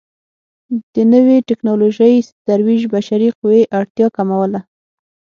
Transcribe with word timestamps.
د 0.93 0.95
نوې 1.13 1.37
ټکنالوژۍ 1.49 2.15
ترویج 2.47 2.81
بشري 2.93 3.29
قوې 3.39 3.61
اړتیا 3.79 4.07
کموله. 4.17 4.59